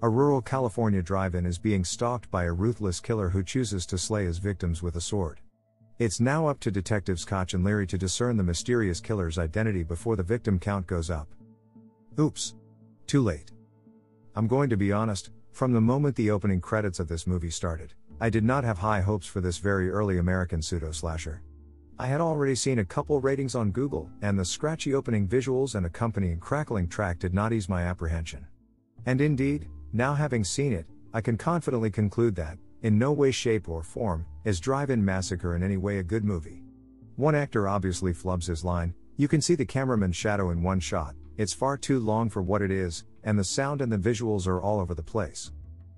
[0.00, 3.98] A rural California drive in is being stalked by a ruthless killer who chooses to
[3.98, 5.40] slay his victims with a sword.
[5.98, 10.14] It's now up to detectives Koch and Leary to discern the mysterious killer's identity before
[10.14, 11.26] the victim count goes up.
[12.20, 12.54] Oops.
[13.08, 13.50] Too late.
[14.36, 17.92] I'm going to be honest, from the moment the opening credits of this movie started,
[18.20, 21.42] I did not have high hopes for this very early American pseudo slasher.
[21.98, 25.84] I had already seen a couple ratings on Google, and the scratchy opening visuals and
[25.84, 28.46] accompanying crackling track did not ease my apprehension.
[29.04, 33.68] And indeed, now having seen it, I can confidently conclude that, in no way, shape,
[33.68, 36.62] or form, is Drive In Massacre in any way a good movie.
[37.16, 41.14] One actor obviously flubs his line, you can see the cameraman's shadow in one shot,
[41.36, 44.60] it's far too long for what it is, and the sound and the visuals are
[44.60, 45.52] all over the place.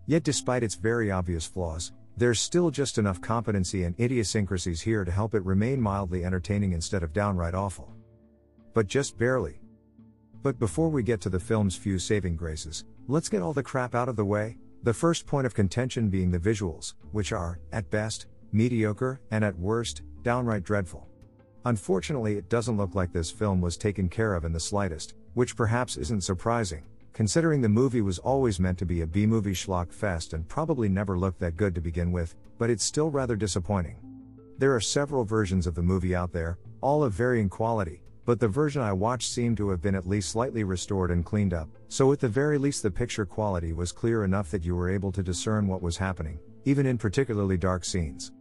[0.06, 5.10] Yet, despite its very obvious flaws, there's still just enough competency and idiosyncrasies here to
[5.10, 7.92] help it remain mildly entertaining instead of downright awful.
[8.74, 9.60] But just barely.
[10.42, 13.94] But before we get to the film's few saving graces, let's get all the crap
[13.94, 14.56] out of the way.
[14.82, 19.58] The first point of contention being the visuals, which are, at best, mediocre, and at
[19.58, 21.06] worst, downright dreadful.
[21.66, 25.56] Unfortunately, it doesn't look like this film was taken care of in the slightest, which
[25.56, 29.92] perhaps isn't surprising, considering the movie was always meant to be a B movie schlock
[29.92, 33.98] fest and probably never looked that good to begin with, but it's still rather disappointing.
[34.56, 38.48] There are several versions of the movie out there, all of varying quality, but the
[38.48, 42.12] version I watched seemed to have been at least slightly restored and cleaned up, so
[42.12, 45.22] at the very least the picture quality was clear enough that you were able to
[45.22, 48.32] discern what was happening, even in particularly dark scenes.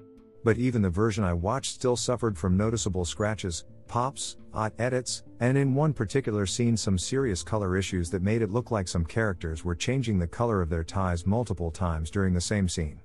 [0.44, 5.58] But even the version I watched still suffered from noticeable scratches, pops, odd edits, and
[5.58, 9.66] in one particular scene some serious color issues that made it look like some characters
[9.66, 13.02] were changing the color of their ties multiple times during the same scene.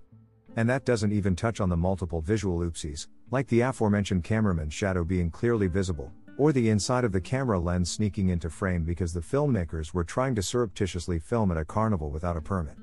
[0.56, 5.02] And that doesn't even touch on the multiple visual oopsies, like the aforementioned cameraman's shadow
[5.02, 9.20] being clearly visible, or the inside of the camera lens sneaking into frame because the
[9.20, 12.76] filmmakers were trying to surreptitiously film at a carnival without a permit.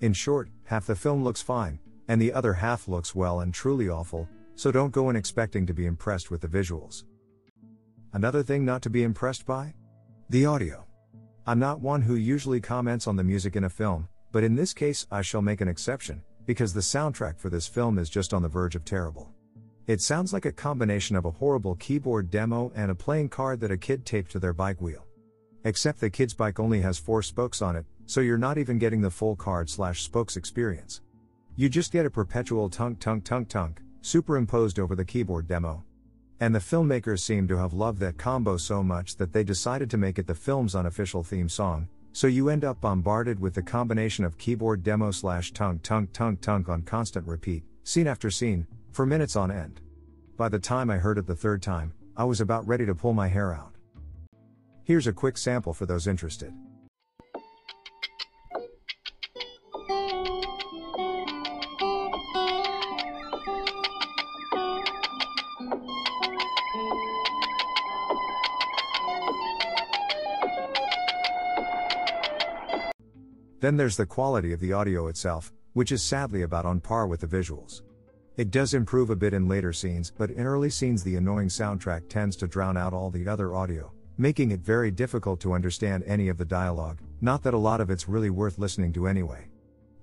[0.00, 3.88] In short, half the film looks fine, and the other half looks well and truly
[3.88, 7.04] awful, so don't go in expecting to be impressed with the visuals.
[8.12, 9.74] Another thing not to be impressed by?
[10.28, 10.86] The audio.
[11.46, 14.74] I'm not one who usually comments on the music in a film, but in this
[14.74, 18.42] case I shall make an exception, because the soundtrack for this film is just on
[18.42, 19.32] the verge of terrible.
[19.90, 23.72] It sounds like a combination of a horrible keyboard demo and a playing card that
[23.72, 25.04] a kid taped to their bike wheel.
[25.64, 29.00] Except the kid's bike only has four spokes on it, so you're not even getting
[29.00, 31.00] the full card slash spokes experience.
[31.56, 35.82] You just get a perpetual tunk tunk tunk tunk, superimposed over the keyboard demo.
[36.38, 39.98] And the filmmakers seem to have loved that combo so much that they decided to
[39.98, 44.24] make it the film's unofficial theme song, so you end up bombarded with the combination
[44.24, 49.06] of keyboard demo slash tunk tunk tunk tunk on constant repeat, scene after scene, for
[49.06, 49.80] minutes on end.
[50.36, 53.12] By the time I heard it the third time, I was about ready to pull
[53.12, 53.74] my hair out.
[54.84, 56.52] Here's a quick sample for those interested.
[73.60, 77.20] Then there's the quality of the audio itself, which is sadly about on par with
[77.20, 77.82] the visuals.
[78.40, 82.08] It does improve a bit in later scenes, but in early scenes, the annoying soundtrack
[82.08, 86.28] tends to drown out all the other audio, making it very difficult to understand any
[86.30, 89.48] of the dialogue, not that a lot of it's really worth listening to anyway.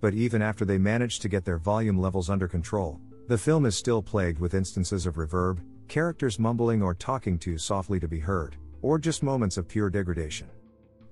[0.02, 3.76] But even after they manage to get their volume levels under control, the film is
[3.76, 8.56] still plagued with instances of reverb, characters mumbling or talking too softly to be heard,
[8.84, 10.48] or just moments of pure degradation.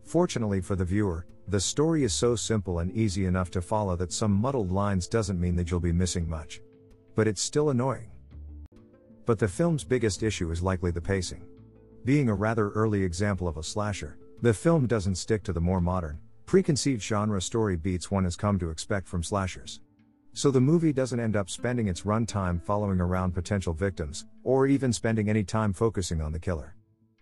[0.04, 4.14] Fortunately for the viewer, the story is so simple and easy enough to follow that
[4.14, 6.62] some muddled lines doesn't mean that you'll be missing much
[7.16, 8.12] but it's still annoying.
[9.26, 11.46] But the film's biggest issue is likely the pacing.
[12.04, 15.82] Being a rather early example of a slasher, the film doesn't stick to the more
[15.82, 19.80] modern, preconceived genre story beats one has come to expect from slashers.
[20.34, 24.94] So the movie doesn't end up spending its runtime following around potential victims, or even
[24.94, 26.76] spending any time focusing on the killer.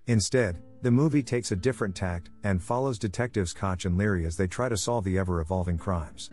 [0.08, 4.48] Instead, the movie takes a different tact and follows detectives Koch and Leary as they
[4.48, 6.31] try to solve the ever evolving crimes.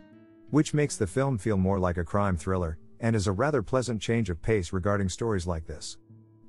[0.50, 4.00] Which makes the film feel more like a crime thriller, and is a rather pleasant
[4.00, 5.98] change of pace regarding stories like this.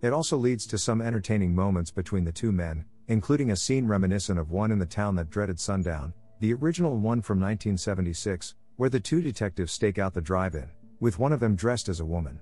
[0.02, 4.40] It also leads to some entertaining moments between the two men, including a scene reminiscent
[4.40, 9.00] of one in the town that dreaded sundown, the original one from 1976, where the
[9.00, 10.68] two detectives stake out the drive in,
[11.00, 12.40] with one of them dressed as a woman.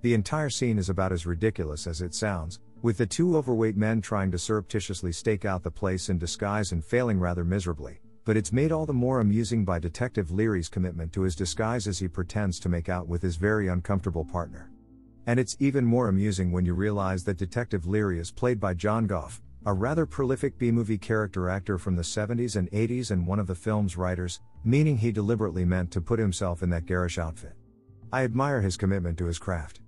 [0.00, 4.00] The entire scene is about as ridiculous as it sounds, with the two overweight men
[4.00, 8.52] trying to surreptitiously stake out the place in disguise and failing rather miserably, but it's
[8.52, 12.58] made all the more amusing by Detective Leary's commitment to his disguise as he pretends
[12.60, 14.70] to make out with his very uncomfortable partner.
[15.26, 19.06] And it's even more amusing when you realize that Detective Leary is played by John
[19.06, 23.38] Goff, a rather prolific B movie character actor from the 70s and 80s and one
[23.38, 27.54] of the film's writers, meaning he deliberately meant to put himself in that garish outfit.
[28.12, 29.80] I admire his commitment to his craft.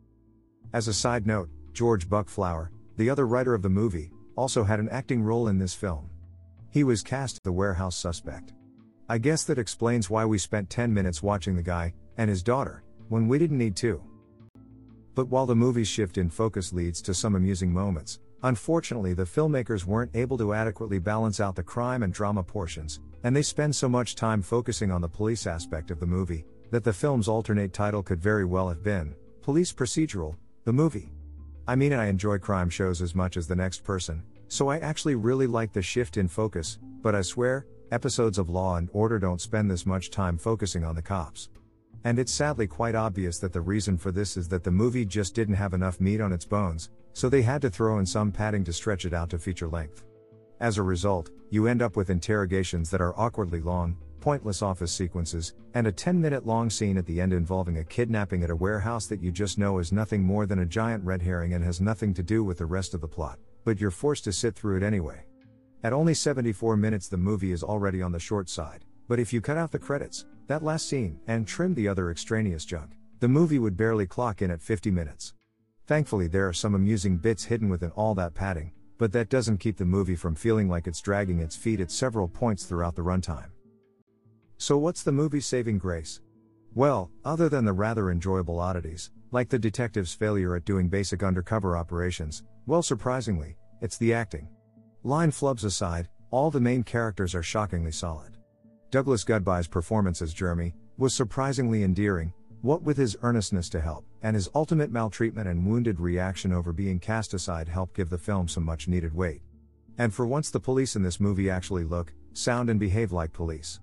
[0.72, 4.80] As a side note, George Buck Flower, the other writer of the movie, also had
[4.80, 6.08] an acting role in this film.
[6.76, 8.52] He was cast the warehouse suspect.
[9.08, 12.82] I guess that explains why we spent 10 minutes watching the guy and his daughter
[13.08, 14.02] when we didn't need to.
[15.14, 19.86] But while the movie's shift in focus leads to some amusing moments, unfortunately the filmmakers
[19.86, 23.88] weren't able to adequately balance out the crime and drama portions, and they spend so
[23.88, 28.02] much time focusing on the police aspect of the movie that the film's alternate title
[28.02, 30.36] could very well have been Police Procedural,
[30.66, 31.15] the movie.
[31.68, 35.16] I mean, I enjoy crime shows as much as the next person, so I actually
[35.16, 39.40] really like the shift in focus, but I swear, episodes of Law and Order don't
[39.40, 41.48] spend this much time focusing on the cops.
[42.04, 45.34] And it's sadly quite obvious that the reason for this is that the movie just
[45.34, 48.62] didn't have enough meat on its bones, so they had to throw in some padding
[48.62, 50.04] to stretch it out to feature length.
[50.60, 53.96] As a result, you end up with interrogations that are awkwardly long,
[54.26, 58.42] pointless office sequences, and a 10 minute long scene at the end involving a kidnapping
[58.42, 61.54] at a warehouse that you just know is nothing more than a giant red herring
[61.54, 64.32] and has nothing to do with the rest of the plot but you're forced to
[64.32, 65.24] sit through it anyway.
[65.82, 69.40] At only 74 minutes, the movie is already on the short side, but if you
[69.40, 73.58] cut out the credits, that last scene, and trim the other extraneous junk, the movie
[73.58, 75.34] would barely clock in at 50 minutes.
[75.88, 79.76] Thankfully, there are some amusing bits hidden within all that padding, but that doesn't keep
[79.76, 83.50] the movie from feeling like it's dragging its feet at several points throughout the runtime.
[84.58, 86.20] So, what's the movie's saving grace?
[86.74, 91.76] Well, other than the rather enjoyable oddities, like the detective's failure at doing basic undercover
[91.76, 94.48] operations, well, surprisingly, it's the acting.
[95.02, 98.38] Line flubs aside, all the main characters are shockingly solid.
[98.90, 102.32] Douglas Gudbye's performance as Jeremy was surprisingly endearing,
[102.62, 106.98] what with his earnestness to help, and his ultimate maltreatment and wounded reaction over being
[106.98, 109.42] cast aside help give the film some much needed weight.
[109.98, 113.80] And for once, the police in this movie actually look, sound, and behave like police.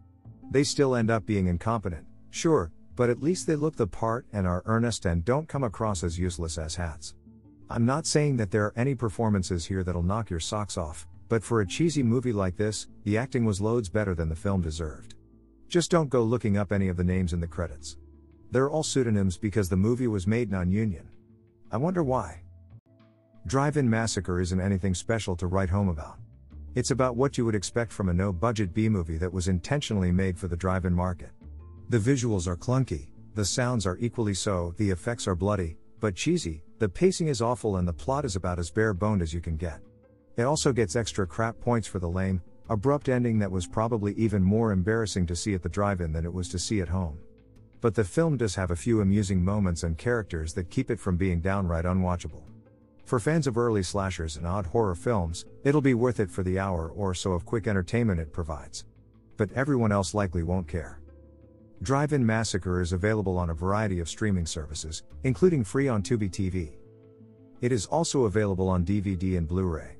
[0.53, 4.45] They still end up being incompetent, sure, but at least they look the part and
[4.45, 7.15] are earnest and don't come across as useless as hats.
[7.71, 11.43] I'm not saying that there are any performances here that'll knock your socks off, but
[11.43, 15.15] for a cheesy movie like this, the acting was loads better than the film deserved.
[15.69, 17.97] Just don't go looking up any of the names in the credits.
[18.51, 21.09] They're all pseudonyms because the movie was made non union.
[21.71, 22.43] I wonder why.
[23.47, 26.19] Drive In Massacre isn't anything special to write home about.
[26.75, 30.11] It's about what you would expect from a no budget B movie that was intentionally
[30.11, 31.29] made for the drive in market.
[31.89, 36.63] The visuals are clunky, the sounds are equally so, the effects are bloody, but cheesy,
[36.79, 39.55] the pacing is awful, and the plot is about as bare boned as you can
[39.55, 39.81] get.
[40.35, 44.41] It also gets extra crap points for the lame, abrupt ending that was probably even
[44.41, 47.19] more embarrassing to see at the drive in than it was to see at home.
[47.81, 51.17] But the film does have a few amusing moments and characters that keep it from
[51.17, 52.41] being downright unwatchable.
[53.05, 56.57] For fans of early slashers and odd horror films, it'll be worth it for the
[56.57, 58.85] hour or so of quick entertainment it provides.
[59.35, 61.01] But everyone else likely won't care.
[61.81, 66.29] Drive In Massacre is available on a variety of streaming services, including free on Tubi
[66.29, 66.77] TV.
[67.59, 69.97] It is also available on DVD and Blu ray.